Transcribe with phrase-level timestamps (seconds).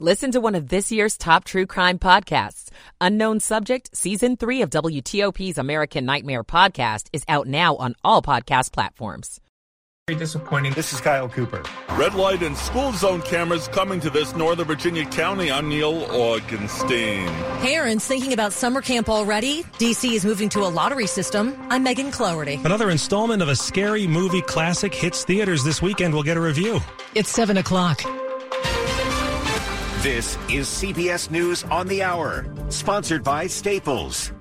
[0.00, 2.68] Listen to one of this year's top true crime podcasts.
[3.00, 8.72] Unknown Subject, Season 3 of WTOP's American Nightmare podcast is out now on all podcast
[8.72, 9.40] platforms.
[10.08, 10.72] Very disappointing.
[10.72, 11.62] This is Kyle Cooper.
[11.92, 15.52] Red light and school zone cameras coming to this Northern Virginia county.
[15.52, 17.28] I'm Neil Augenstein.
[17.60, 19.62] Parents thinking about summer camp already?
[19.78, 21.56] DC is moving to a lottery system.
[21.70, 22.54] I'm Megan Cloherty.
[22.64, 26.14] Another installment of a scary movie classic hits theaters this weekend.
[26.14, 26.80] We'll get a review.
[27.14, 28.02] It's 7 o'clock.
[30.04, 34.32] This is CBS News on the Hour, sponsored by Staples.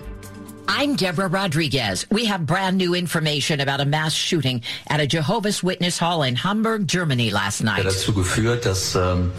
[0.67, 2.05] I'm Deborah Rodriguez.
[2.11, 6.35] We have brand new information about a mass shooting at a Jehovah's Witness Hall in
[6.35, 7.85] Hamburg, Germany last night.
[7.85, 9.31] dazu geführt, dass ähm,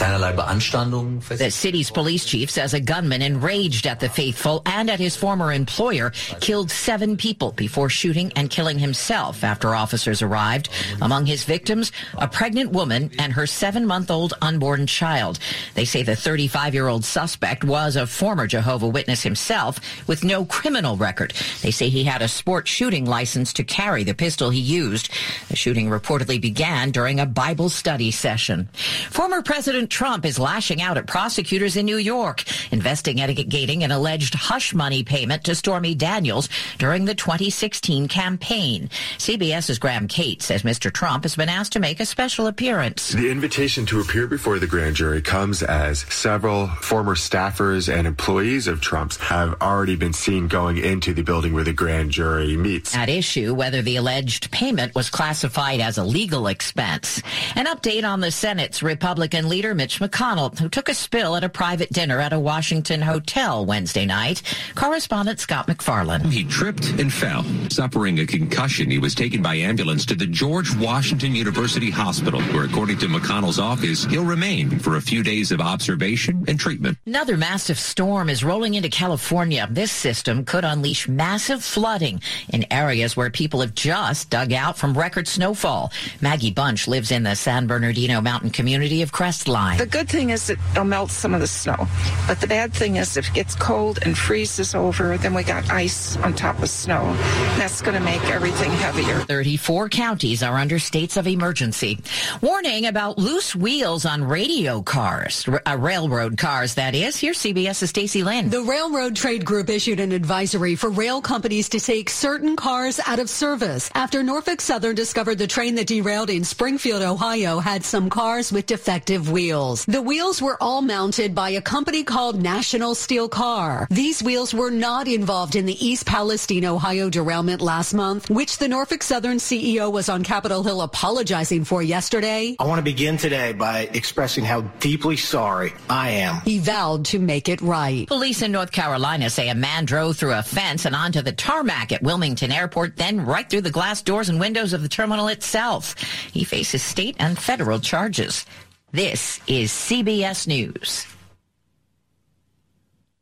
[0.00, 4.98] keinerlei Beanstandungen The city's police chief says a gunman enraged at the faithful and at
[4.98, 10.70] his former employer killed seven people before shooting and killing himself after officers arrived.
[11.02, 15.38] Among his victims, a pregnant woman and her seven-month-old unborn child.
[15.74, 21.34] They say the 35-year-old suspect was a former Jehovah Witness himself with no criminal record.
[21.60, 25.10] They say he had a sport shooting license to carry the pistol he used.
[25.50, 28.70] The shooting reportedly began during a Bible study session.
[29.10, 34.72] Former President Trump is lashing out at prosecutors in New York, investigating an alleged hush
[34.72, 38.88] money payment to Stormy Daniels during the 2016 campaign.
[39.18, 40.92] CBS's Graham Kates says Mr.
[40.92, 43.10] Trump has been asked to make a special appearance.
[43.10, 48.66] The invitation to appear before the grand jury comes as several former staffers and employees
[48.66, 52.94] of Trump's have already been seen going into the building where the grand jury meets.
[52.94, 57.22] At issue whether the alleged payment was classified as a legal expense.
[57.54, 61.48] An update on the Senate's Republican leader Mitch McConnell, who took a spill at a
[61.48, 64.42] private dinner at a Washington hotel Wednesday night.
[64.74, 66.24] Correspondent Scott MacFarlane.
[66.30, 67.44] He tripped and fell.
[67.70, 72.64] Suffering a concussion, he was taken by ambulance to the George Washington University Hospital, where,
[72.64, 76.98] according to McConnell's office, he'll remain for a few days of observation and treatment.
[77.06, 79.68] Another massive storm is rolling into California.
[79.70, 82.20] This system could unleash massive flooding
[82.52, 85.92] in areas where people have just dug out from record snowfall.
[86.20, 89.59] Maggie Bunch lives in the San Bernardino mountain community of Crestline.
[89.78, 91.86] The good thing is it'll melt some of the snow,
[92.26, 95.70] but the bad thing is if it gets cold and freezes over, then we got
[95.70, 97.14] ice on top of snow.
[97.58, 99.20] That's going to make everything heavier.
[99.20, 101.98] 34 counties are under states of emergency.
[102.40, 107.18] Warning about loose wheels on radio cars, r- uh, railroad cars, that is.
[107.18, 108.48] Here's CBS's Stacey Lynn.
[108.48, 113.18] The Railroad Trade Group issued an advisory for rail companies to take certain cars out
[113.18, 118.08] of service after Norfolk Southern discovered the train that derailed in Springfield, Ohio had some
[118.08, 119.49] cars with defective wheels.
[119.50, 123.88] The wheels were all mounted by a company called National Steel Car.
[123.90, 128.68] These wheels were not involved in the East Palestine, Ohio derailment last month, which the
[128.68, 132.54] Norfolk Southern CEO was on Capitol Hill apologizing for yesterday.
[132.60, 136.42] I want to begin today by expressing how deeply sorry I am.
[136.42, 138.06] He vowed to make it right.
[138.06, 141.90] Police in North Carolina say a man drove through a fence and onto the tarmac
[141.90, 145.96] at Wilmington Airport, then right through the glass doors and windows of the terminal itself.
[146.32, 148.46] He faces state and federal charges.
[148.92, 151.06] This is CBS News.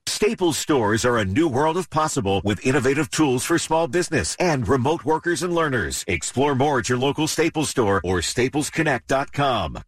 [0.06, 4.66] Staples stores are a new world of possible with innovative tools for small business and
[4.66, 6.06] remote workers and learners.
[6.08, 9.82] Explore more at your local Staples store or staplesconnect.com.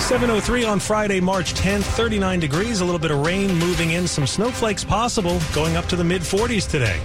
[0.00, 4.26] 703 on Friday, March 10th, 39 degrees, a little bit of rain moving in, some
[4.26, 7.00] snowflakes possible, going up to the mid 40s today.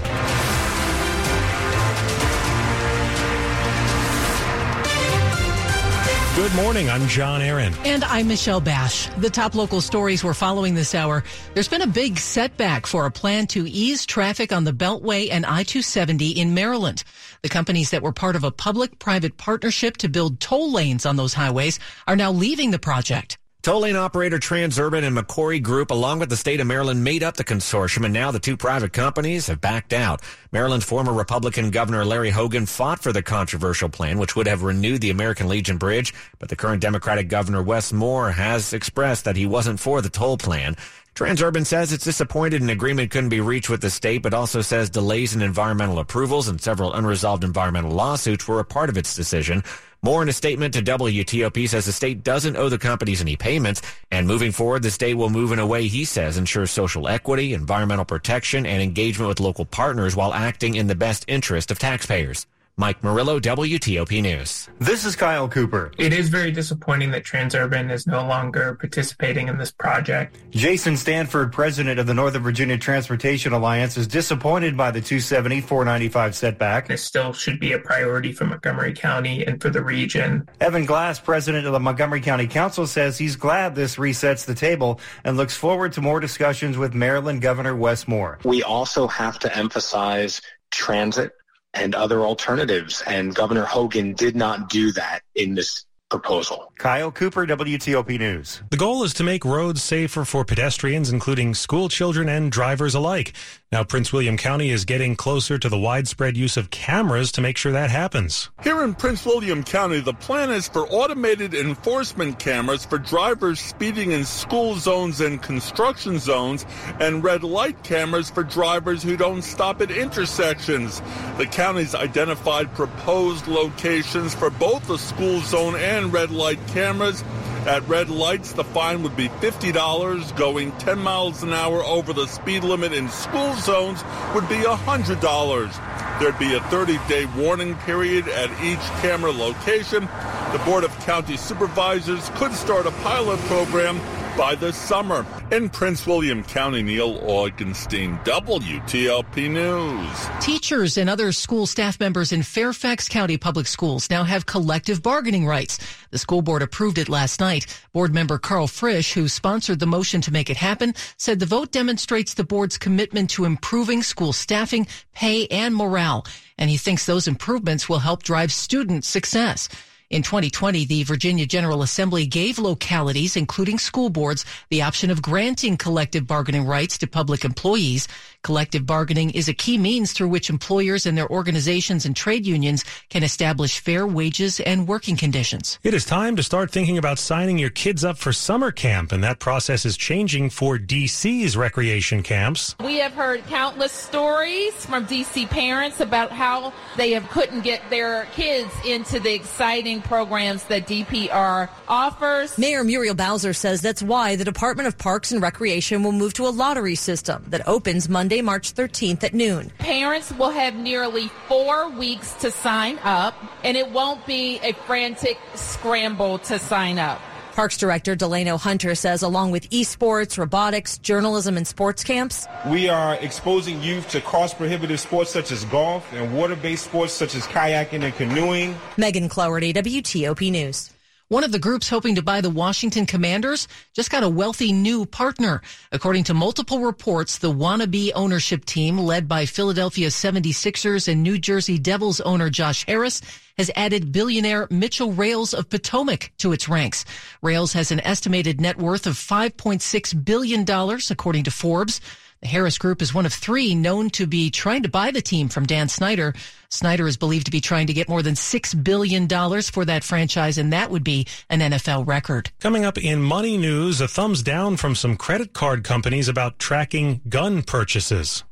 [6.37, 6.87] Good morning.
[6.87, 7.73] I'm John Aaron.
[7.83, 9.07] And I'm Michelle Bash.
[9.17, 11.23] The top local stories we're following this hour.
[11.55, 15.47] There's been a big setback for a plan to ease traffic on the Beltway and
[15.47, 17.03] I-270 in Maryland.
[17.41, 21.33] The companies that were part of a public-private partnership to build toll lanes on those
[21.33, 23.39] highways are now leaving the project.
[23.67, 27.35] Toll lane operator Transurban and Macquarie Group, along with the state of Maryland, made up
[27.35, 30.21] the consortium, and now the two private companies have backed out.
[30.53, 35.01] Maryland's former Republican Governor Larry Hogan fought for the controversial plan, which would have renewed
[35.01, 39.45] the American Legion Bridge, but the current Democratic Governor Wes Moore has expressed that he
[39.45, 40.77] wasn't for the toll plan.
[41.13, 44.89] Transurban says it's disappointed an agreement couldn't be reached with the state, but also says
[44.89, 49.61] delays in environmental approvals and several unresolved environmental lawsuits were a part of its decision.
[50.07, 53.81] Moore in a statement to WTOP says the state doesn't owe the companies any payments,
[54.09, 57.53] and moving forward, the state will move in a way he says ensures social equity,
[57.53, 62.47] environmental protection, and engagement with local partners while acting in the best interest of taxpayers.
[62.79, 64.69] Mike Murillo, WTOP News.
[64.77, 65.91] This is Kyle Cooper.
[65.97, 70.37] It is very disappointing that Transurban is no longer participating in this project.
[70.51, 76.35] Jason Stanford, president of the Northern Virginia Transportation Alliance, is disappointed by the 270 495
[76.35, 76.87] setback.
[76.87, 80.47] This still should be a priority for Montgomery County and for the region.
[80.61, 84.99] Evan Glass, president of the Montgomery County Council, says he's glad this resets the table
[85.23, 88.37] and looks forward to more discussions with Maryland Governor Wes Moore.
[88.43, 91.31] We also have to emphasize transit
[91.73, 93.03] and other alternatives.
[93.05, 96.71] And Governor Hogan did not do that in this proposal.
[96.77, 98.61] Kyle Cooper, WTOP News.
[98.69, 103.33] The goal is to make roads safer for pedestrians, including school children and drivers alike.
[103.71, 107.57] Now, Prince William County is getting closer to the widespread use of cameras to make
[107.57, 108.49] sure that happens.
[108.63, 114.11] Here in Prince William County, the plan is for automated enforcement cameras for drivers speeding
[114.11, 116.65] in school zones and construction zones,
[117.01, 121.01] and red light cameras for drivers who don't stop at intersections.
[121.37, 127.23] The county's identified proposed locations for both the school zone and red light cameras.
[127.65, 130.37] At red lights, the fine would be $50.
[130.37, 134.03] Going 10 miles an hour over the speed limit in school zones
[134.33, 136.19] would be $100.
[136.19, 140.07] There'd be a 30-day warning period at each camera location.
[140.53, 143.99] The Board of County Supervisors could start a pilot program
[144.37, 145.25] by the summer.
[145.51, 150.45] In Prince William County, Neil Augenstein, WTOP News.
[150.45, 155.47] Teachers and other school staff members in Fairfax County Public Schools now have collective bargaining
[155.47, 155.79] rights.
[156.11, 157.65] The school board approved it last night.
[157.93, 161.71] Board member Karl Frisch, who sponsored the motion to make it happen, said the vote
[161.71, 164.85] demonstrates the board's commitment to improving school staffing,
[165.15, 166.25] pay, and morale.
[166.59, 169.67] And he thinks those improvements will help drive student success.
[170.09, 175.75] In 2020, the Virginia General Assembly gave localities, including school boards, the option of granting
[175.75, 178.07] collective bargaining rights to public employees.
[178.43, 182.83] Collective bargaining is a key means through which employers and their organizations and trade unions
[183.09, 185.79] can establish fair wages and working conditions.
[185.83, 189.23] It is time to start thinking about signing your kids up for summer camp, and
[189.23, 192.75] that process is changing for DC's recreation camps.
[192.79, 198.25] We have heard countless stories from DC parents about how they have couldn't get their
[198.33, 202.57] kids into the exciting programs that DPR offers.
[202.57, 206.47] Mayor Muriel Bowser says that's why the Department of Parks and Recreation will move to
[206.47, 209.71] a lottery system that opens Monday, March 13th at noon.
[209.79, 213.33] Parents will have nearly four weeks to sign up,
[213.63, 217.21] and it won't be a frantic scramble to sign up.
[217.57, 223.15] Parks Director Delano Hunter says, along with esports, robotics, journalism, and sports camps, we are
[223.15, 227.47] exposing youth to cost prohibitive sports such as golf and water based sports such as
[227.47, 228.75] kayaking and canoeing.
[228.97, 230.91] Megan Cloherty, WTOP News.
[231.29, 235.05] One of the groups hoping to buy the Washington Commanders just got a wealthy new
[235.05, 235.61] partner.
[235.91, 241.77] According to multiple reports, the wannabe ownership team led by Philadelphia 76ers and New Jersey
[241.77, 243.21] Devils owner Josh Harris
[243.57, 247.03] has added billionaire Mitchell Rales of Potomac to its ranks.
[247.41, 250.65] Rales has an estimated net worth of $5.6 billion,
[251.09, 251.99] according to Forbes.
[252.41, 255.49] The Harris Group is one of three known to be trying to buy the team
[255.49, 256.33] from Dan Snyder.
[256.69, 259.27] Snyder is believed to be trying to get more than $6 billion
[259.63, 262.51] for that franchise, and that would be an NFL record.
[262.59, 267.21] Coming up in money news, a thumbs down from some credit card companies about tracking
[267.27, 268.43] gun purchases.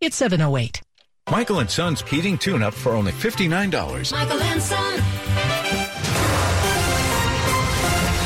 [0.00, 0.82] It's 708.
[1.28, 4.12] Michael and Son's heating tune up for only $59.
[4.12, 5.17] Michael and Son.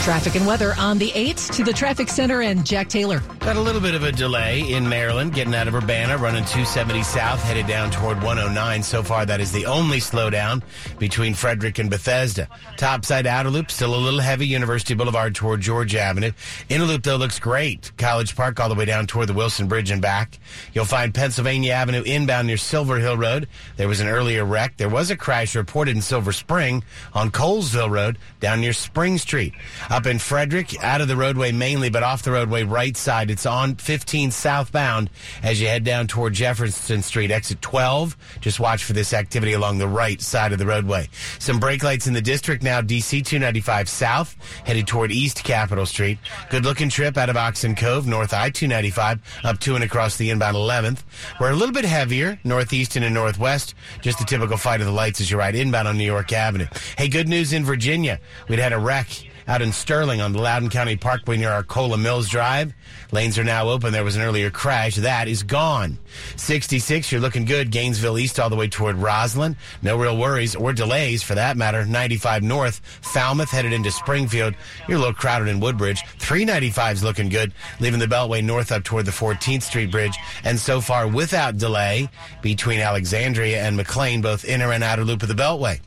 [0.02, 3.22] Traffic and weather on the 8th to the traffic center and Jack Taylor.
[3.38, 7.04] Got a little bit of a delay in Maryland, getting out of Urbana, running 270
[7.04, 8.82] south, headed down toward 109.
[8.82, 10.64] So far, that is the only slowdown
[10.99, 12.49] between Frederick and Bethesda.
[12.76, 16.32] Topside outer loop, still a little heavy, University Boulevard toward Georgia Avenue.
[16.68, 17.92] Inner loop, though, looks great.
[17.97, 20.40] College Park all the way down toward the Wilson Bridge and back.
[20.73, 23.47] You'll find Pennsylvania Avenue inbound near Silver Hill Road.
[23.76, 24.78] There was an earlier wreck.
[24.78, 26.82] There was a crash reported in Silver Spring
[27.14, 29.54] on Colesville Road down near Spring Street.
[29.92, 33.30] Up in Frederick, out of the roadway mainly, but off the roadway right side.
[33.30, 35.11] It's on 15 southbound
[35.42, 38.16] as you head down toward Jefferson Street, exit 12.
[38.40, 41.11] Just watch for this activity along the right side of the roadway.
[41.38, 44.34] Some brake lights in the district now, DC 295 south,
[44.64, 46.16] headed toward East Capitol Street.
[46.49, 50.30] Good looking trip out of Oxon Cove, north I 295, up to and across the
[50.30, 51.02] inbound 11th.
[51.38, 53.75] We're a little bit heavier, northeast and northwest.
[54.00, 56.68] Just the typical fight of the lights as you ride inbound on New York Avenue.
[56.96, 58.20] Hey, good news in Virginia.
[58.49, 59.08] We'd had a wreck
[59.52, 62.73] out in Sterling on the Loudoun County Parkway near Arcola Mills Drive.
[63.11, 63.92] Lanes are now open.
[63.92, 64.97] There was an earlier crash.
[64.97, 65.99] That is gone.
[66.37, 67.71] 66, you're looking good.
[67.71, 69.56] Gainesville East all the way toward Rosslyn.
[69.82, 71.85] No real worries or delays for that matter.
[71.85, 74.54] 95 North, Falmouth headed into Springfield.
[74.88, 76.00] You're a little crowded in Woodbridge.
[76.18, 77.52] 395 is looking good.
[77.78, 80.16] Leaving the Beltway north up toward the 14th Street Bridge.
[80.44, 82.09] And so far without delay
[82.40, 85.80] between Alexandria and McLean, both inner and outer loop of the Beltway.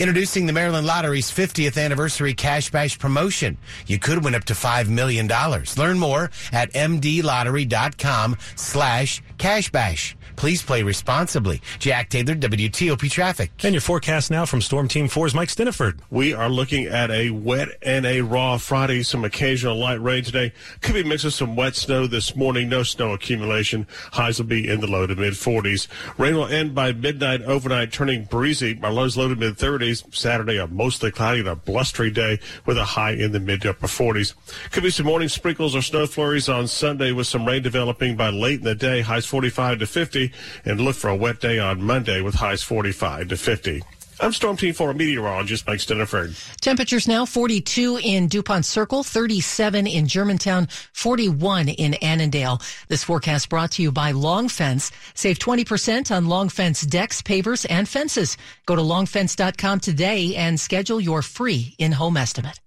[0.00, 3.58] Introducing the Maryland Lottery's 50th anniversary cash bash promotion.
[3.86, 5.28] You could win up to $5 million.
[5.76, 10.14] Learn more at mdlottery.com slash cashbash.
[10.36, 11.60] Please play responsibly.
[11.78, 13.52] Jack Taylor, WTOP Traffic.
[13.62, 15.98] And your forecast now from Storm Team 4's Mike Stinneford.
[16.10, 19.02] We are looking at a wet and a raw Friday.
[19.02, 20.54] Some occasional light rain today.
[20.80, 22.70] Could be mixed with some wet snow this morning.
[22.70, 23.86] No snow accumulation.
[24.12, 25.88] Highs will be in the low to mid 40s.
[26.16, 28.80] Rain will end by midnight, overnight, turning breezy.
[28.82, 29.89] Our lows low to mid 30s.
[29.94, 33.70] Saturday, a mostly cloudy and a blustery day with a high in the mid to
[33.70, 34.34] upper 40s.
[34.70, 38.30] Could be some morning sprinkles or snow flurries on Sunday with some rain developing by
[38.30, 39.00] late in the day.
[39.00, 40.32] Highs 45 to 50
[40.64, 43.82] and look for a wet day on Monday with highs 45 to 50.
[44.22, 46.36] I'm Storm Team 4 meteorologist Mike Stinneford.
[46.60, 52.60] Temperatures now 42 in DuPont Circle, 37 in Germantown, 41 in Annandale.
[52.88, 54.92] This forecast brought to you by Long Fence.
[55.14, 58.36] Save 20% on Long Fence decks, pavers, and fences.
[58.66, 62.60] Go to longfence.com today and schedule your free in-home estimate.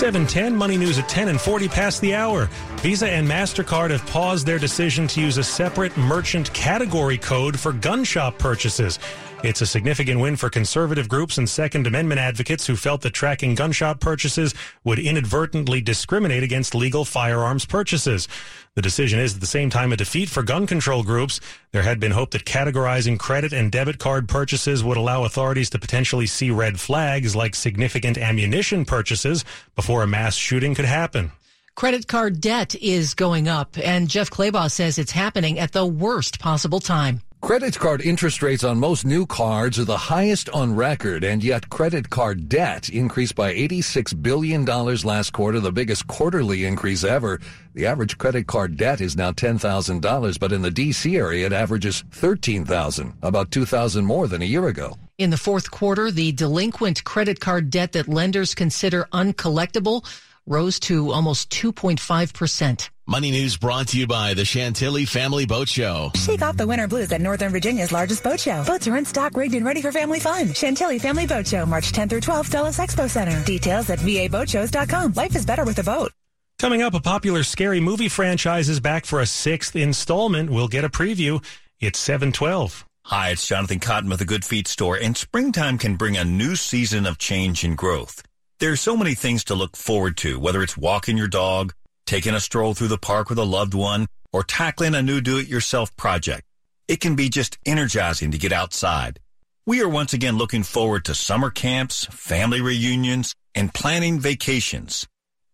[0.00, 2.48] 710 Money News at 10 and 40 past the hour.
[2.76, 7.74] Visa and MasterCard have paused their decision to use a separate merchant category code for
[7.74, 8.98] gun shop purchases.
[9.42, 13.54] It's a significant win for conservative groups and Second Amendment advocates who felt that tracking
[13.54, 14.54] gun shop purchases
[14.84, 18.28] would inadvertently discriminate against legal firearms purchases.
[18.74, 21.40] The decision is at the same time a defeat for gun control groups.
[21.72, 25.78] There had been hope that categorizing credit and debit card purchases would allow authorities to
[25.78, 31.32] potentially see red flags like significant ammunition purchases before a mass shooting could happen.
[31.76, 36.38] Credit card debt is going up, and Jeff Clabaugh says it's happening at the worst
[36.38, 37.22] possible time.
[37.40, 41.70] Credit card interest rates on most new cards are the highest on record, and yet
[41.70, 47.40] credit card debt increased by $86 billion last quarter, the biggest quarterly increase ever.
[47.74, 51.16] The average credit card debt is now $10,000, but in the D.C.
[51.16, 54.98] area it averages 13,000, about 2,000 more than a year ago.
[55.16, 60.04] In the fourth quarter, the delinquent credit card debt that lenders consider uncollectible
[60.46, 62.90] rose to almost 2.5%.
[63.10, 66.12] Money News brought to you by the Chantilly Family Boat Show.
[66.14, 68.62] Shake off the winter blues at Northern Virginia's largest boat show.
[68.62, 70.54] Boats are in stock, rigged, and ready for family fun.
[70.54, 73.44] Chantilly Family Boat Show, March 10th through 12th, Dulles Expo Center.
[73.44, 75.14] Details at vaboatshows.com.
[75.14, 76.12] Life is better with a boat.
[76.60, 80.48] Coming up, a popular scary movie franchise is back for a sixth installment.
[80.48, 81.44] We'll get a preview.
[81.80, 82.86] It's 712.
[83.06, 86.54] Hi, it's Jonathan Cotton with the Good Feet Store, and springtime can bring a new
[86.54, 88.22] season of change and growth.
[88.60, 91.74] There are so many things to look forward to, whether it's walking your dog,
[92.10, 95.94] taking a stroll through the park with a loved one, or tackling a new do-it-yourself
[95.94, 96.42] project.
[96.88, 99.20] It can be just energizing to get outside.
[99.64, 105.06] We are once again looking forward to summer camps, family reunions, and planning vacations.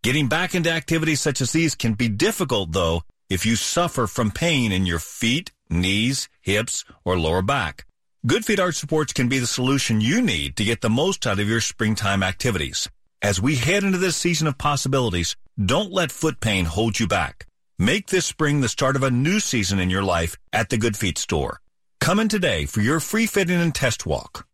[0.02, 4.30] Getting back into activities such as these can be difficult, though, if you suffer from
[4.30, 7.84] pain in your feet, knees, hips, or lower back.
[8.26, 11.38] Good Feet Arch Supports can be the solution you need to get the most out
[11.38, 12.88] of your springtime activities.
[13.22, 17.46] As we head into this season of possibilities, don't let foot pain hold you back.
[17.78, 20.96] Make this spring the start of a new season in your life at the Good
[20.96, 21.60] Feet store.
[21.98, 24.46] Come in today for your free fitting and test walk.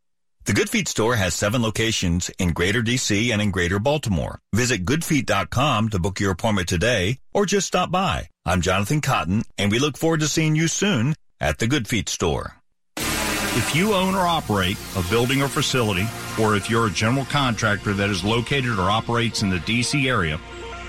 [0.45, 4.39] The Good Feet store has seven locations in Greater DC and in Greater Baltimore.
[4.53, 8.29] Visit goodfeet.com to book your appointment today or just stop by.
[8.45, 12.09] I'm Jonathan Cotton and we look forward to seeing you soon at the Good Feet
[12.09, 12.62] store.
[13.55, 16.07] If you own or operate a building or facility,
[16.41, 20.41] or if you're a general contractor that is located or operates in the DC area,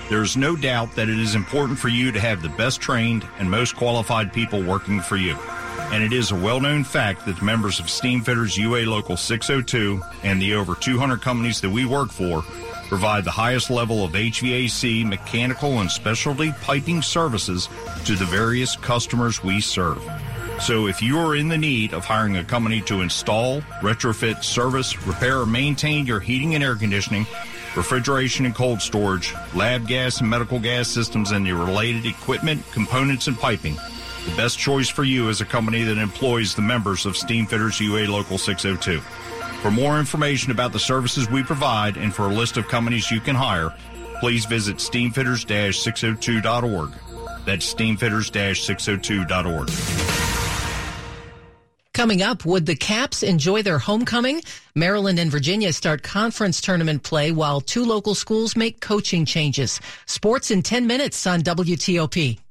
[0.08, 3.28] there is no doubt that it is important for you to have the best trained
[3.38, 5.36] and most qualified people working for you.
[5.92, 10.00] And it is a well known fact that the members of Steamfitters UA Local 602
[10.22, 12.42] and the over 200 companies that we work for
[12.88, 17.68] provide the highest level of HVAC, mechanical, and specialty piping services
[18.06, 20.02] to the various customers we serve.
[20.60, 25.06] So if you are in the need of hiring a company to install, retrofit, service,
[25.06, 27.26] repair, or maintain your heating and air conditioning,
[27.76, 33.26] refrigeration and cold storage, lab gas and medical gas systems, and the related equipment, components,
[33.26, 33.76] and piping,
[34.24, 38.10] the best choice for you is a company that employs the members of Steamfitters UA
[38.10, 39.00] Local 602.
[39.60, 43.20] For more information about the services we provide and for a list of companies you
[43.20, 43.74] can hire,
[44.20, 46.90] please visit steamfitters-602.org.
[47.44, 50.23] That's steamfitters-602.org.
[51.94, 54.42] Coming up, would the Caps enjoy their homecoming?
[54.74, 59.80] Maryland and Virginia start conference tournament play while two local schools make coaching changes.
[60.06, 62.43] Sports in 10 minutes on WTOP.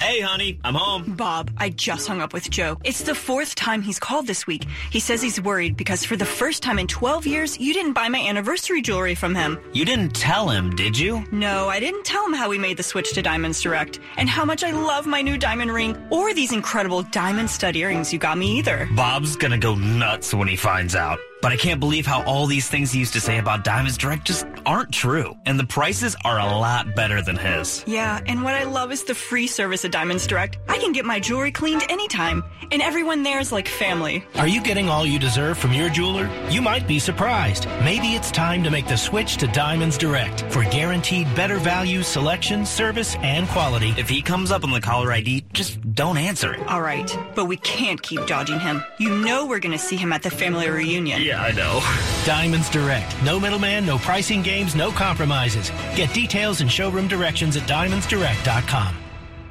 [0.00, 1.14] Hey, honey, I'm home.
[1.14, 2.78] Bob, I just hung up with Joe.
[2.84, 4.64] It's the fourth time he's called this week.
[4.90, 8.08] He says he's worried because for the first time in 12 years, you didn't buy
[8.08, 9.58] my anniversary jewelry from him.
[9.74, 11.22] You didn't tell him, did you?
[11.32, 14.46] No, I didn't tell him how we made the switch to Diamonds Direct and how
[14.46, 18.38] much I love my new diamond ring or these incredible diamond stud earrings you got
[18.38, 18.88] me either.
[18.96, 21.18] Bob's gonna go nuts when he finds out.
[21.42, 24.26] But I can't believe how all these things he used to say about Diamonds Direct
[24.26, 25.34] just aren't true.
[25.46, 27.82] And the prices are a lot better than his.
[27.86, 30.58] Yeah, and what I love is the free service at Diamonds Direct.
[30.68, 34.24] I can get my jewelry cleaned anytime, and everyone there is like family.
[34.36, 36.28] Are you getting all you deserve from your jeweler?
[36.50, 37.66] You might be surprised.
[37.84, 42.66] Maybe it's time to make the switch to Diamonds Direct for guaranteed better value, selection,
[42.66, 43.94] service, and quality.
[43.96, 46.66] If he comes up on the caller ID, just don't answer it.
[46.68, 48.82] All right, but we can't keep dodging him.
[48.98, 51.22] You know we're going to see him at the family reunion.
[51.22, 51.80] Yeah, I know.
[52.24, 53.14] Diamonds Direct.
[53.22, 55.70] No middleman, no pricing games, no compromises.
[55.94, 58.96] Get details and showroom directions at diamondsdirect.com.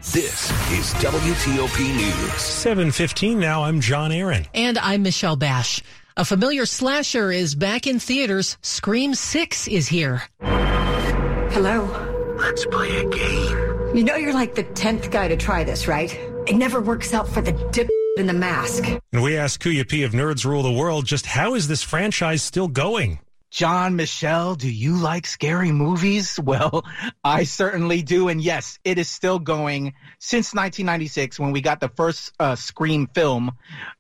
[0.01, 2.41] This is WTOP News.
[2.41, 3.63] 715 now.
[3.63, 4.45] I'm John Aaron.
[4.53, 5.83] And I'm Michelle Bash.
[6.15, 8.57] A familiar slasher is back in theaters.
[8.61, 10.23] Scream 6 is here.
[10.41, 12.35] Hello.
[12.37, 13.95] Let's play a game.
[13.95, 16.13] You know you're like the 10th guy to try this, right?
[16.47, 18.85] It never works out for the dip in the mask.
[19.13, 22.43] And we asked Kuya P of Nerds Rule the World just how is this franchise
[22.43, 23.19] still going?
[23.51, 26.39] John, Michelle, do you like scary movies?
[26.49, 26.85] Well,
[27.23, 28.27] I certainly do.
[28.27, 33.07] And yes, it is still going since 1996 when we got the first uh, Scream
[33.07, 33.51] film.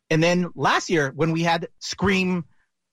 [0.09, 2.45] And then last year when we had Scream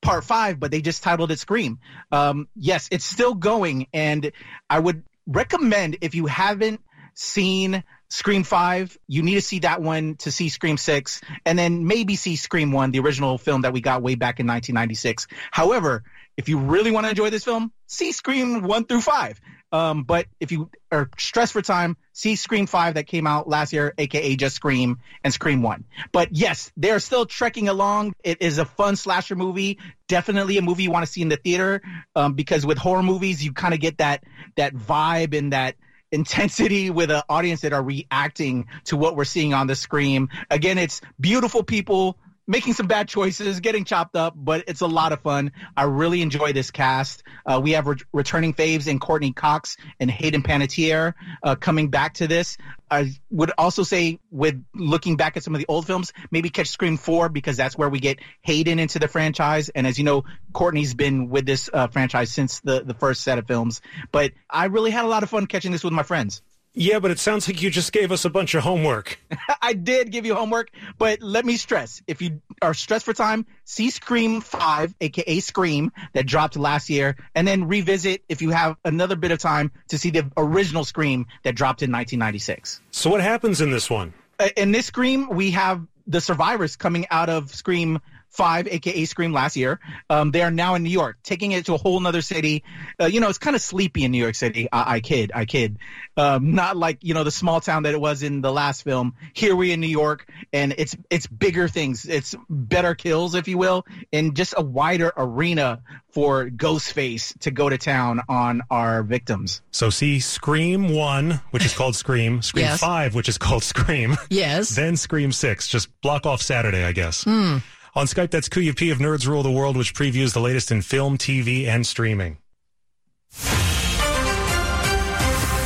[0.02, 1.78] Part 5, but they just titled it Scream.
[2.12, 3.86] Um, yes, it's still going.
[3.92, 4.32] And
[4.68, 6.80] I would recommend if you haven't
[7.14, 11.86] seen Scream 5, you need to see that one to see Scream 6, and then
[11.86, 15.26] maybe see Scream 1, the original film that we got way back in 1996.
[15.50, 16.04] However,
[16.36, 19.40] if you really want to enjoy this film, see Scream 1 through 5.
[19.72, 23.72] Um, but if you are stressed for time, see Scream 5 that came out last
[23.72, 25.84] year, aka just Scream and Scream 1.
[26.12, 28.14] But yes, they're still trekking along.
[28.22, 29.78] It is a fun slasher movie.
[30.06, 31.82] Definitely a movie you want to see in the theater.
[32.14, 34.22] Um, because with horror movies, you kind of get that,
[34.56, 35.74] that vibe and that,
[36.16, 40.30] intensity with an audience that are reacting to what we're seeing on the screen.
[40.50, 45.12] Again, it's beautiful people making some bad choices, getting chopped up, but it's a lot
[45.12, 45.52] of fun.
[45.76, 47.22] I really enjoy this cast.
[47.44, 52.14] Uh, we have re- returning faves in Courteney Cox and Hayden Panettiere uh, coming back
[52.14, 52.56] to this.
[52.90, 56.68] I would also say, with looking back at some of the old films, maybe catch
[56.68, 59.68] Scream 4 because that's where we get Hayden into the franchise.
[59.70, 63.38] And as you know, Courtney's been with this uh, franchise since the, the first set
[63.38, 63.80] of films.
[64.12, 66.42] But I really had a lot of fun catching this with my friends.
[66.78, 69.18] Yeah, but it sounds like you just gave us a bunch of homework.
[69.62, 73.46] I did give you homework, but let me stress if you are stressed for time,
[73.64, 78.76] see Scream 5, aka Scream, that dropped last year, and then revisit if you have
[78.84, 82.82] another bit of time to see the original Scream that dropped in 1996.
[82.90, 84.12] So, what happens in this one?
[84.38, 89.32] Uh, in this Scream, we have the survivors coming out of Scream Five, aka Scream,
[89.32, 89.80] last year.
[90.10, 92.64] Um, they are now in New York, taking it to a whole nother city.
[93.00, 94.68] Uh, you know, it's kind of sleepy in New York City.
[94.70, 95.78] I, I kid, I kid.
[96.18, 99.14] Um, not like you know the small town that it was in the last film.
[99.32, 102.04] Here we in New York, and it's it's bigger things.
[102.06, 107.68] It's better kills, if you will, and just a wider arena for Ghostface to go
[107.68, 109.60] to town on our victims.
[109.70, 112.80] So see Scream 1, which is called Scream, Scream Yes.
[112.80, 114.16] 5, which is called Scream.
[114.30, 114.70] Yes.
[114.70, 115.68] Then Scream 6.
[115.68, 117.24] Just block off Saturday, I guess.
[117.24, 117.58] Hmm.
[117.96, 120.82] On Skype, that's Kuya P of Nerds Rule the World, which previews the latest in
[120.82, 122.36] film, TV, and streaming.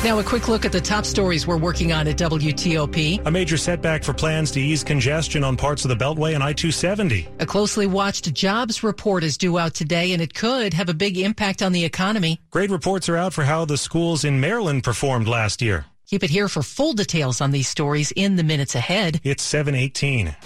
[0.04, 3.26] Now, a quick look at the top stories we're working on at WTOP.
[3.26, 6.52] A major setback for plans to ease congestion on parts of the Beltway and I
[6.52, 7.26] 270.
[7.40, 11.18] A closely watched jobs report is due out today, and it could have a big
[11.18, 12.40] impact on the economy.
[12.52, 15.84] Great reports are out for how the schools in Maryland performed last year.
[16.06, 19.20] Keep it here for full details on these stories in the minutes ahead.
[19.24, 20.36] It's 718.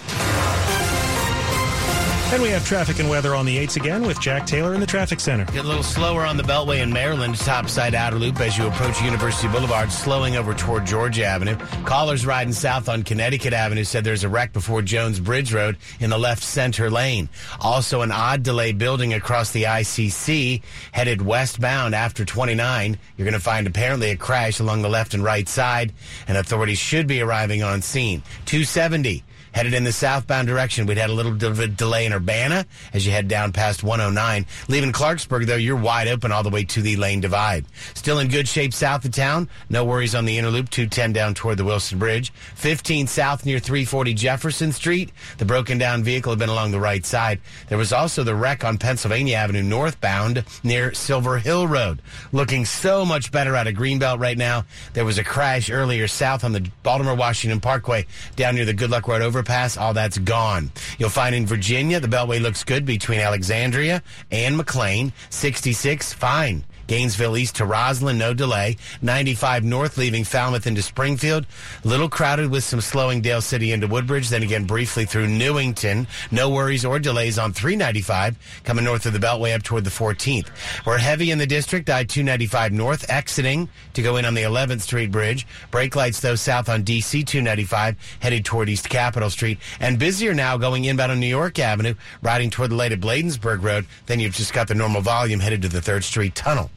[2.33, 4.85] And we have traffic and weather on the 8s again with Jack Taylor in the
[4.85, 5.45] traffic center.
[5.45, 9.01] Get a little slower on the Beltway in Maryland, topside outer loop as you approach
[9.01, 11.55] University Boulevard, slowing over toward Georgia Avenue.
[11.85, 16.09] Callers riding south on Connecticut Avenue said there's a wreck before Jones Bridge Road in
[16.09, 17.29] the left center lane.
[17.61, 20.61] Also, an odd delay building across the ICC
[20.91, 22.97] headed westbound after 29.
[23.15, 25.93] You're going to find apparently a crash along the left and right side,
[26.27, 28.23] and authorities should be arriving on scene.
[28.45, 29.23] 270
[29.55, 32.65] Headed in the southbound direction, we'd had a little bit of a delay in Urbana
[32.91, 34.45] as you head down past 109.
[34.67, 37.63] Leaving Clarksburg, though, you're wide open all the way to the lane divide.
[37.93, 39.47] Still in good shape south of town.
[39.69, 42.33] No worries on the inner loop, 210 down toward the Wilson Bridge.
[42.55, 45.13] 15 south near 340 Jefferson Street.
[45.37, 47.39] The broken down vehicle had been along the right side.
[47.69, 52.01] There was also the wreck on Pennsylvania Avenue northbound near Silver Hill Road.
[52.33, 54.65] Looking so much better out of Greenbelt right now.
[54.91, 58.89] There was a crash earlier south on the Baltimore Washington Parkway down near the Good
[58.89, 59.77] Luck Road overpass.
[59.77, 60.71] All that's gone.
[60.97, 65.13] You'll find in Virginia, the Beltway looks good between Alexandria and McLean.
[65.29, 66.63] 66, fine.
[66.87, 68.77] Gainesville east to Rosslyn, no delay.
[69.01, 71.45] 95 north leaving Falmouth into Springfield.
[71.83, 76.07] Little crowded with some slowing Dale City into Woodbridge, then again briefly through Newington.
[76.31, 80.49] No worries or delays on 395 coming north of the Beltway up toward the 14th.
[80.85, 85.11] We're heavy in the district, I-295 north, exiting to go in on the 11th Street
[85.11, 85.47] Bridge.
[85.71, 89.57] Brake lights though south on DC 295 headed toward East Capitol Street.
[89.79, 93.63] And busier now going inbound on New York Avenue, riding toward the late at Bladensburg
[93.63, 93.85] Road.
[94.05, 96.69] Then you've just got the normal volume headed to the 3rd Street Tunnel.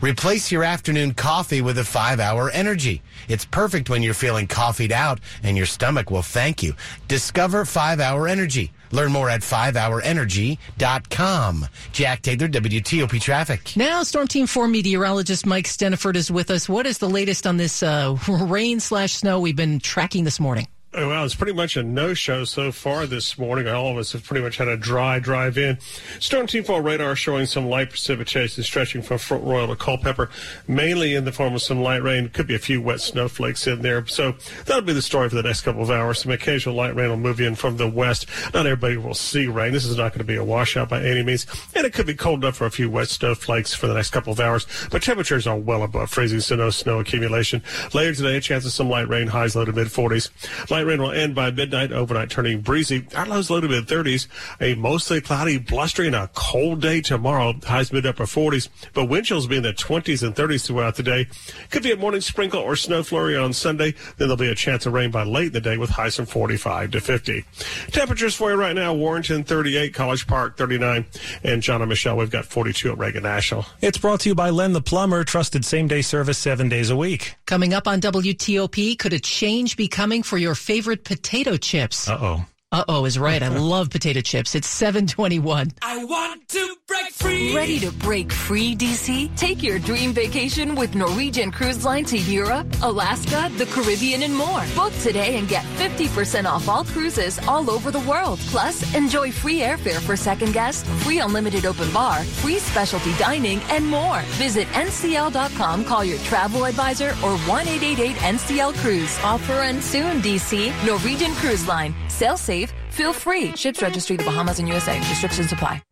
[0.00, 3.02] Replace your afternoon coffee with a five hour energy.
[3.28, 6.74] It's perfect when you're feeling coffeeed out and your stomach will thank you.
[7.08, 8.72] Discover five hour energy.
[8.92, 11.66] Learn more at 5hourenergy.com.
[11.92, 13.76] Jack Taylor, WTOP Traffic.
[13.76, 16.68] Now, Storm Team 4 meteorologist Mike Stinneford is with us.
[16.68, 20.66] What is the latest on this uh, rain slash snow we've been tracking this morning?
[20.92, 23.68] Oh, Well, it's pretty much a no-show so far this morning.
[23.68, 25.78] All of us have pretty much had a dry drive in.
[26.18, 30.30] Storm Team 4 radar showing some light precipitation stretching from Front Royal to Culpeper,
[30.66, 32.28] mainly in the form of some light rain.
[32.30, 34.04] Could be a few wet snowflakes in there.
[34.08, 34.34] So
[34.66, 36.22] that'll be the story for the next couple of hours.
[36.22, 38.26] Some occasional light rain will move in from the west.
[38.52, 39.72] Not everybody will see rain.
[39.72, 41.46] This is not going to be a washout by any means.
[41.72, 44.32] And it could be cold enough for a few wet snowflakes for the next couple
[44.32, 44.66] of hours.
[44.90, 47.62] But temperatures are well above freezing, so no snow accumulation.
[47.94, 50.30] Later today, a chance of some light rain, highs low to mid 40s.
[50.80, 53.06] Light rain will end by midnight, overnight turning breezy.
[53.14, 54.28] Our lows low to mid 30s.
[54.62, 57.52] A mostly cloudy, blustering, and a cold day tomorrow.
[57.62, 58.70] Highs mid upper 40s.
[58.94, 61.26] But wind chills will be in the 20s and 30s throughout the day.
[61.70, 63.90] Could be a morning sprinkle or snow flurry on Sunday.
[63.90, 66.24] Then there'll be a chance of rain by late in the day with highs from
[66.24, 67.44] 45 to 50.
[67.90, 71.04] Temperatures for you right now Warrenton 38, College Park 39,
[71.44, 73.66] and John and Michelle, we've got 42 at Reagan National.
[73.82, 76.96] It's brought to you by Len the Plumber, trusted same day service seven days a
[76.96, 77.34] week.
[77.44, 82.08] Coming up on WTOP, could a change be coming for your favorite potato chips?
[82.08, 82.46] Uh oh.
[82.72, 83.42] Uh oh is right.
[83.42, 84.54] I love potato chips.
[84.54, 85.72] It's 721.
[85.82, 87.54] I want to break free.
[87.54, 89.34] Ready to break free, DC?
[89.36, 94.62] Take your dream vacation with Norwegian Cruise Line to Europe, Alaska, the Caribbean, and more.
[94.76, 98.38] Book today and get 50% off all cruises all over the world.
[98.50, 103.84] Plus, enjoy free airfare for second guests, free unlimited open bar, free specialty dining, and
[103.84, 104.20] more.
[104.38, 109.18] Visit ncl.com, call your travel advisor, or 1 888 NCL Cruise.
[109.24, 110.70] Offer ends soon, DC.
[110.86, 111.94] Norwegian Cruise Line.
[112.20, 112.70] Sail safe.
[112.90, 113.56] Feel free.
[113.56, 114.98] Ships registry the Bahamas and USA.
[114.98, 115.82] Restrictions apply.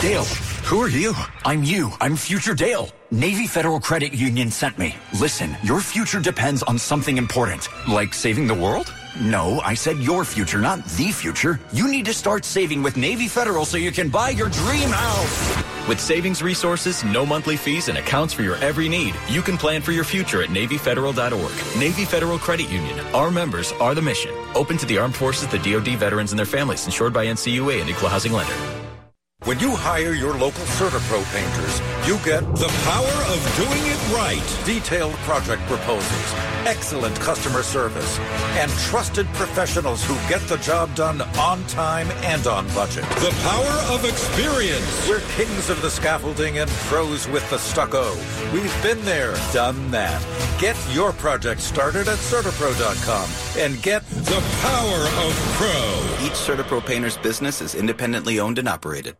[0.00, 0.24] Dale,
[0.68, 1.12] who are you?
[1.44, 1.90] I'm you.
[2.00, 2.88] I'm Future Dale.
[3.10, 4.94] Navy Federal Credit Union sent me.
[5.20, 7.68] Listen, your future depends on something important.
[7.88, 8.94] Like saving the world?
[9.20, 11.58] No, I said your future, not the future.
[11.72, 15.69] You need to start saving with Navy Federal so you can buy your dream house.
[15.88, 19.82] With savings resources, no monthly fees, and accounts for your every need, you can plan
[19.82, 21.80] for your future at NavyFederal.org.
[21.80, 22.98] Navy Federal Credit Union.
[23.14, 24.34] Our members are the mission.
[24.54, 26.86] Open to the armed forces, the DoD veterans, and their families.
[26.86, 28.89] Insured by NCUA, an equal housing lender.
[29.44, 34.44] When you hire your local CertaPro painters, you get the power of doing it right.
[34.66, 36.34] Detailed project proposals,
[36.66, 38.18] excellent customer service,
[38.60, 43.02] and trusted professionals who get the job done on time and on budget.
[43.16, 45.08] The power of experience.
[45.08, 48.14] We're kings of the scaffolding and pros with the stucco.
[48.52, 50.20] We've been there, done that.
[50.60, 56.26] Get your project started at CertaPro.com and get the power of pro.
[56.26, 59.16] Each CertaPro painter's business is independently owned and operated.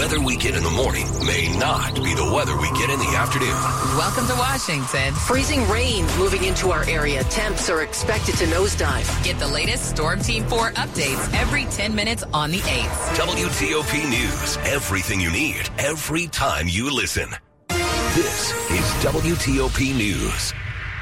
[0.00, 2.98] The weather we get in the morning may not be the weather we get in
[2.98, 3.50] the afternoon.
[3.98, 5.12] Welcome to Washington.
[5.12, 7.22] Freezing rain moving into our area.
[7.24, 9.22] Temps are expected to nosedive.
[9.22, 13.14] Get the latest Storm Team 4 updates every 10 minutes on the 8th.
[13.14, 14.56] WTOP News.
[14.64, 17.28] Everything you need, every time you listen.
[17.68, 20.54] This is WTOP News.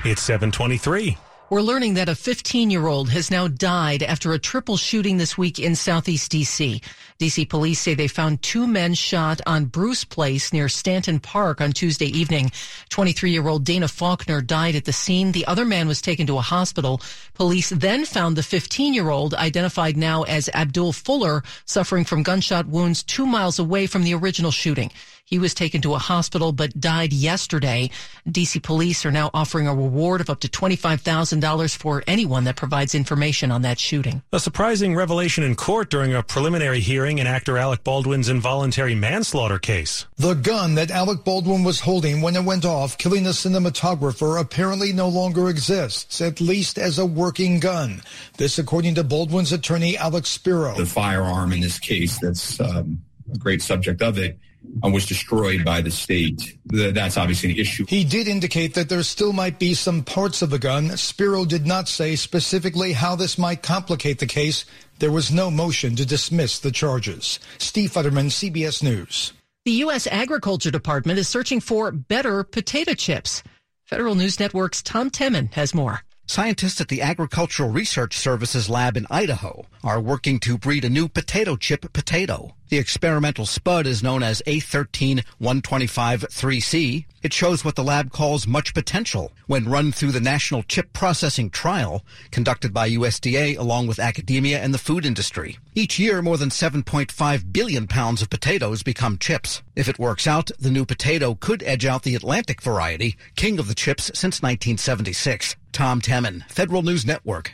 [0.04, 1.16] It's 723.
[1.50, 5.38] We're learning that a 15 year old has now died after a triple shooting this
[5.38, 6.82] week in southeast DC.
[7.18, 11.72] DC police say they found two men shot on Bruce Place near Stanton Park on
[11.72, 12.52] Tuesday evening.
[12.90, 15.32] 23 year old Dana Faulkner died at the scene.
[15.32, 17.00] The other man was taken to a hospital.
[17.32, 22.66] Police then found the 15 year old, identified now as Abdul Fuller, suffering from gunshot
[22.66, 24.92] wounds two miles away from the original shooting.
[25.28, 27.90] He was taken to a hospital but died yesterday.
[28.26, 32.94] DC police are now offering a reward of up to $25,000 for anyone that provides
[32.94, 34.22] information on that shooting.
[34.32, 39.58] A surprising revelation in court during a preliminary hearing in actor Alec Baldwin's involuntary manslaughter
[39.58, 40.06] case.
[40.16, 44.94] The gun that Alec Baldwin was holding when it went off, killing the cinematographer, apparently
[44.94, 48.00] no longer exists, at least as a working gun.
[48.38, 50.74] This according to Baldwin's attorney, Alex Spiro.
[50.74, 54.38] The firearm in this case, that's um, a great subject of it,
[54.82, 56.58] uh, was destroyed by the state.
[56.66, 57.86] That's obviously an issue.
[57.88, 60.96] He did indicate that there still might be some parts of the gun.
[60.96, 64.64] Spiro did not say specifically how this might complicate the case.
[64.98, 67.38] There was no motion to dismiss the charges.
[67.58, 69.32] Steve Futterman, CBS News.
[69.64, 70.06] The U.S.
[70.06, 73.42] Agriculture Department is searching for better potato chips.
[73.84, 76.02] Federal News Network's Tom Temin has more.
[76.30, 81.08] Scientists at the Agricultural Research Services lab in Idaho are working to breed a new
[81.08, 82.54] potato chip potato.
[82.68, 87.06] The experimental spud is known as A13-125-3C.
[87.22, 91.48] It shows what the lab calls much potential when run through the National Chip Processing
[91.48, 95.56] Trial conducted by USDA along with academia and the food industry.
[95.74, 99.62] Each year, more than 7.5 billion pounds of potatoes become chips.
[99.74, 103.66] If it works out, the new potato could edge out the Atlantic variety, king of
[103.66, 105.56] the chips since 1976.
[105.78, 107.52] Tom Temin, Federal News Network.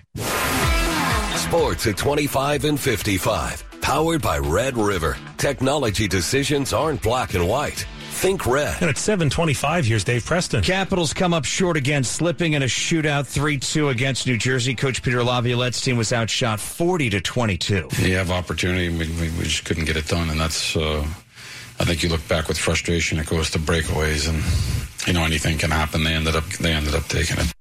[1.36, 3.62] Sports at 25 and 55.
[3.82, 5.18] Powered by Red River.
[5.36, 7.86] Technology decisions aren't black and white.
[8.12, 8.78] Think red.
[8.80, 10.62] And at 725, here's Dave Preston.
[10.62, 14.74] Capitals come up short again, slipping in a shootout 3-2 against New Jersey.
[14.74, 17.88] Coach Peter Laviolette's team was outshot 40 to 22.
[17.98, 21.06] You have opportunity, we, we, we just couldn't get it done, and that's, uh,
[21.78, 25.58] I think you look back with frustration, it goes to breakaways, and, you know, anything
[25.58, 26.04] can happen.
[26.04, 27.52] They ended up, they ended up taking it.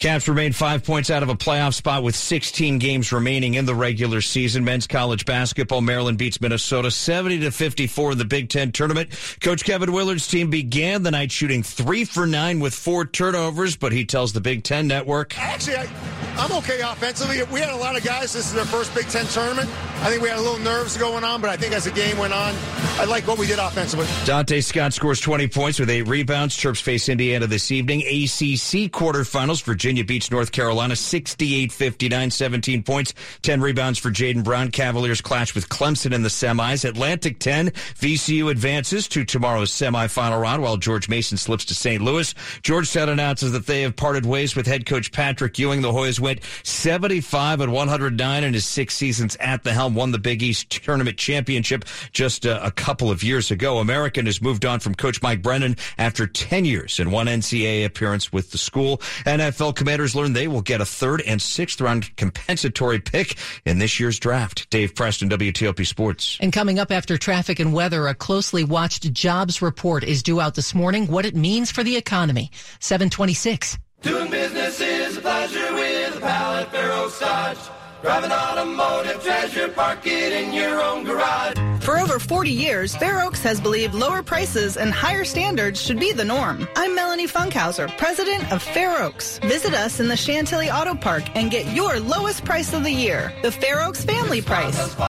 [0.00, 3.74] Caps remain five points out of a playoff spot with 16 games remaining in the
[3.74, 4.64] regular season.
[4.64, 9.10] Men's college basketball, Maryland beats Minnesota 70 to 54 in the Big Ten tournament.
[9.42, 13.92] Coach Kevin Willard's team began the night shooting three for nine with four turnovers, but
[13.92, 15.38] he tells the Big Ten network.
[15.38, 17.42] Actually, I, I'm okay offensively.
[17.52, 18.32] We had a lot of guys.
[18.32, 19.68] This is their first Big Ten tournament.
[20.00, 22.16] I think we had a little nerves going on, but I think as the game
[22.16, 22.54] went on,
[22.98, 24.06] I like what we did offensively.
[24.24, 26.56] Donta Scott scores 20 points with eight rebounds.
[26.56, 28.00] Terps face Indiana this evening.
[28.00, 34.70] ACC quarterfinals, Virginia beats North Carolina 68-59, 17 points, 10 rebounds for Jaden Brown.
[34.70, 36.88] Cavaliers clash with Clemson in the semis.
[36.88, 42.02] Atlantic 10, VCU advances to tomorrow's semifinal round while George Mason slips to St.
[42.02, 42.34] Louis.
[42.62, 45.82] Georgetown announces that they have parted ways with head coach Patrick Ewing.
[45.82, 50.18] The Hoyas went 75 and 109 in his six seasons at the helm, won the
[50.18, 53.78] Big East tournament championship just uh, a couple of years ago.
[53.78, 58.32] American has moved on from coach Mike Brennan after 10 years and one NCAA appearance
[58.32, 58.98] with the school.
[59.26, 63.98] NFL Commanders learn they will get a third and sixth round compensatory pick in this
[63.98, 64.70] year's draft.
[64.70, 66.38] Dave Preston, WTOP Sports.
[66.40, 70.54] And coming up after traffic and weather, a closely watched jobs report is due out
[70.54, 71.08] this morning.
[71.08, 72.50] What it means for the economy.
[72.78, 73.78] 726.
[74.02, 77.58] Doing business is a pleasure with a pallet Fair Dodge.
[78.00, 81.54] Drive an automotive treasure, park it in your own garage.
[81.84, 86.12] For over 40 years, Fair Oaks has believed lower prices and higher standards should be
[86.12, 86.66] the norm.
[86.76, 89.38] I'm Melanie Funkhauser, president of Fair Oaks.
[89.40, 93.34] Visit us in the Chantilly Auto Park and get your lowest price of the year,
[93.42, 94.96] the Fair Oaks Family Price.